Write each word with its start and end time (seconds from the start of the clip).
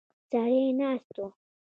سړی 0.29 0.61
ناست 0.79 1.07
و. 1.23 1.25